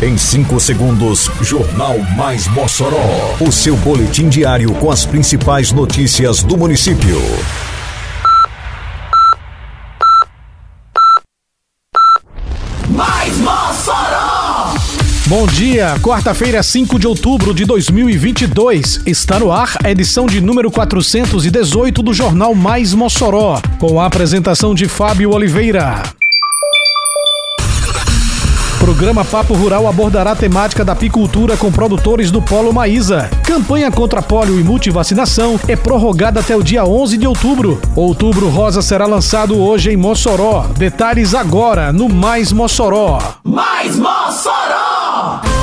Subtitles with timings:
[0.00, 3.34] Em 5 segundos, Jornal Mais Mossoró.
[3.40, 7.20] O seu boletim diário com as principais notícias do município.
[12.88, 14.74] Mais Mossoró!
[15.26, 19.00] Bom dia, quarta-feira, 5 de outubro de 2022.
[19.04, 24.76] Está no ar a edição de número 418 do Jornal Mais Mossoró, com a apresentação
[24.76, 26.04] de Fábio Oliveira.
[28.78, 33.28] Programa Papo Rural abordará a temática da apicultura com produtores do Polo Maísa.
[33.44, 37.80] Campanha contra pólio e multivacinação é prorrogada até o dia 11 de outubro.
[37.96, 40.66] Outubro Rosa será lançado hoje em Mossoró.
[40.76, 43.18] Detalhes agora no Mais Mossoró.
[43.44, 45.57] Mais Mossoró!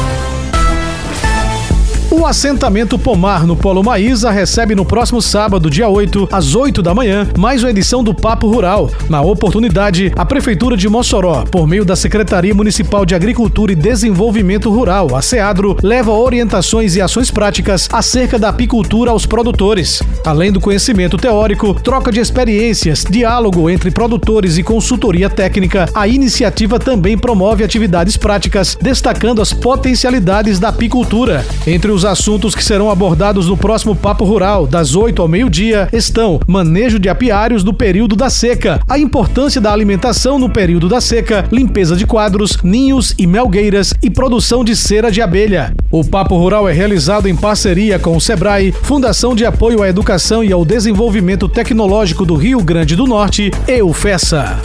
[2.26, 6.92] O assentamento Pomar no Polo Maísa recebe no próximo sábado, dia 8, às 8 da
[6.92, 8.90] manhã, mais uma edição do Papo Rural.
[9.08, 14.72] Na oportunidade, a Prefeitura de Mossoró, por meio da Secretaria Municipal de Agricultura e Desenvolvimento
[14.72, 20.02] Rural, a SEADRO, leva orientações e ações práticas acerca da apicultura aos produtores.
[20.26, 26.80] Além do conhecimento teórico, troca de experiências, diálogo entre produtores e consultoria técnica, a iniciativa
[26.80, 31.46] também promove atividades práticas, destacando as potencialidades da apicultura.
[31.68, 36.40] Entre os assuntos que serão abordados no próximo Papo Rural, das 8 ao meio-dia, estão
[36.48, 41.46] manejo de apiários no período da seca, a importância da alimentação no período da seca,
[41.52, 45.76] limpeza de quadros, ninhos e melgueiras e produção de cera de abelha.
[45.92, 50.42] O Papo Rural é realizado em parceria com o SEBRAE, Fundação de Apoio à Educação
[50.42, 54.58] e ao Desenvolvimento Tecnológico do Rio Grande do Norte e o FESA.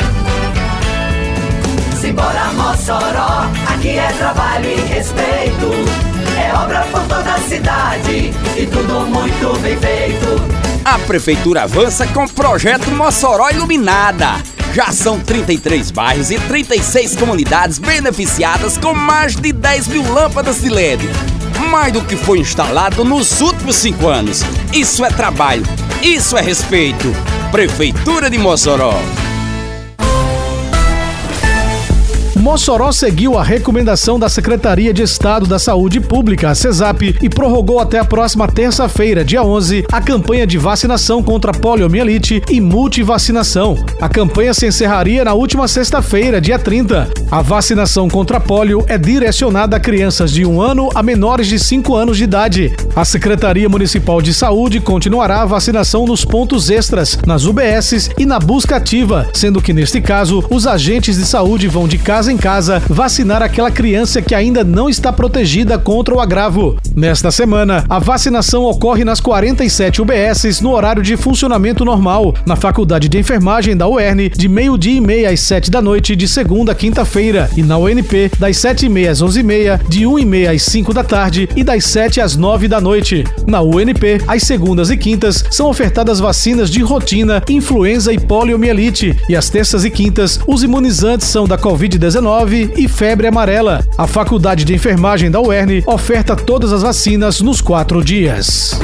[2.01, 6.10] Simbora Mossoró, aqui é trabalho e respeito.
[6.63, 10.27] Obra por toda a cidade e tudo muito bem feito.
[10.85, 14.35] A Prefeitura avança com o projeto Mossoró Iluminada.
[14.75, 20.69] Já são 33 bairros e 36 comunidades beneficiadas com mais de 10 mil lâmpadas de
[20.69, 21.03] LED.
[21.71, 24.43] Mais do que foi instalado nos últimos cinco anos.
[24.73, 25.65] Isso é trabalho,
[26.03, 27.11] isso é respeito.
[27.51, 28.95] Prefeitura de Mossoró.
[32.41, 37.79] Mossoró seguiu a recomendação da Secretaria de Estado da Saúde Pública, a CESAP, e prorrogou
[37.79, 43.77] até a próxima terça-feira, dia 11, a campanha de vacinação contra poliomielite e multivacinação.
[44.01, 47.11] A campanha se encerraria na última sexta-feira, dia 30.
[47.31, 51.95] A vacinação contra pólio é direcionada a crianças de 1 ano a menores de 5
[51.95, 52.75] anos de idade.
[52.97, 58.39] A Secretaria Municipal de Saúde continuará a vacinação nos pontos extras, nas UBSs e na
[58.39, 62.81] busca ativa, sendo que neste caso, os agentes de saúde vão de casa em casa
[62.89, 66.77] vacinar aquela criança que ainda não está protegida contra o agravo.
[66.95, 73.09] Nesta semana, a vacinação ocorre nas 47 UBSs no horário de funcionamento normal, na Faculdade
[73.09, 76.75] de Enfermagem da UERN, de meio-dia e meia às 7 da noite, de segunda a
[76.75, 80.25] quinta-feira, e na UNP, das 7 e meia às 11 e meia, de 1 e
[80.25, 83.25] meia às 5 da tarde e das 7 às 9 da noite.
[83.47, 89.37] Na UNP, às segundas e quintas, são ofertadas vacinas de rotina, influenza e poliomielite, e
[89.37, 91.59] às terças e quintas, os imunizantes são da
[92.21, 93.85] Covid-19 e febre amarela.
[93.97, 98.79] A Faculdade de Enfermagem da UERN oferta todas as vacinas nos quatro dias.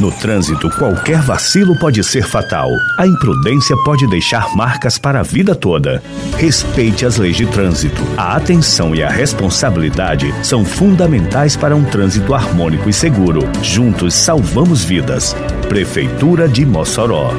[0.00, 2.70] No trânsito, qualquer vacilo pode ser fatal.
[2.98, 6.02] A imprudência pode deixar marcas para a vida toda.
[6.38, 8.00] Respeite as leis de trânsito.
[8.16, 13.42] A atenção e a responsabilidade são fundamentais para um trânsito harmônico e seguro.
[13.62, 15.36] Juntos salvamos vidas.
[15.68, 17.34] Prefeitura de Mossoró.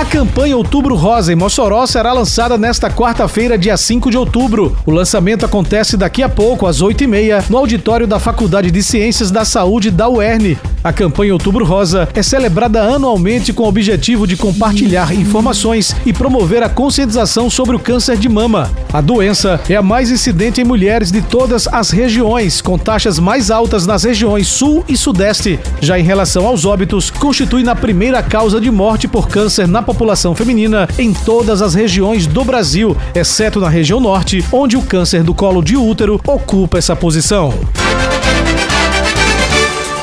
[0.00, 4.74] A campanha Outubro Rosa em Mossoró será lançada nesta quarta-feira, dia 5 de outubro.
[4.86, 9.44] O lançamento acontece daqui a pouco, às 8h30, no auditório da Faculdade de Ciências da
[9.44, 10.56] Saúde da UERN.
[10.82, 16.62] A campanha Outubro Rosa é celebrada anualmente com o objetivo de compartilhar informações e promover
[16.62, 18.70] a conscientização sobre o câncer de mama.
[18.90, 23.50] A doença é a mais incidente em mulheres de todas as regiões, com taxas mais
[23.50, 25.60] altas nas regiões Sul e Sudeste.
[25.82, 30.36] Já em relação aos óbitos, constitui na primeira causa de morte por câncer na população
[30.36, 35.34] feminina em todas as regiões do Brasil, exceto na região Norte, onde o câncer do
[35.34, 37.52] colo de útero ocupa essa posição.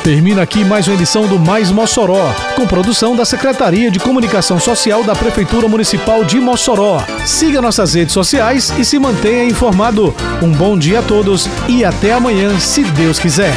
[0.03, 5.03] Termina aqui mais uma edição do Mais Mossoró, com produção da Secretaria de Comunicação Social
[5.05, 7.01] da Prefeitura Municipal de Mossoró.
[7.25, 10.13] Siga nossas redes sociais e se mantenha informado.
[10.41, 13.53] Um bom dia a todos e até amanhã, se Deus quiser.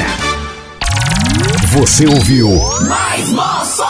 [1.72, 2.48] Você ouviu
[2.88, 3.89] Mais Mossoró!